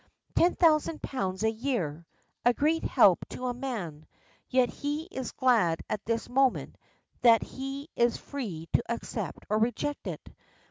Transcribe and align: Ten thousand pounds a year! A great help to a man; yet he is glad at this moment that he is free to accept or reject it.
Ten 0.35 0.55
thousand 0.55 1.03
pounds 1.03 1.43
a 1.43 1.51
year! 1.51 2.07
A 2.43 2.55
great 2.55 2.83
help 2.83 3.23
to 3.29 3.45
a 3.45 3.53
man; 3.53 4.07
yet 4.49 4.69
he 4.71 5.03
is 5.11 5.31
glad 5.31 5.81
at 5.91 6.03
this 6.05 6.27
moment 6.27 6.75
that 7.21 7.43
he 7.43 7.87
is 7.95 8.17
free 8.17 8.67
to 8.73 8.83
accept 8.91 9.45
or 9.47 9.59
reject 9.59 10.07
it. 10.07 10.27